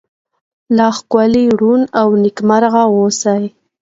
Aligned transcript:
لا 0.77 0.87
ښکلې، 0.97 1.45
ړون، 1.59 1.81
او 1.99 2.07
نکيمرغه 2.23 2.83
اوسه👏 2.93 3.43